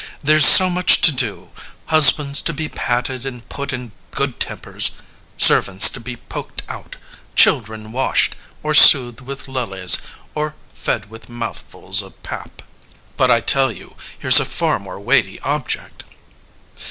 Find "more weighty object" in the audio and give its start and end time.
14.79-16.03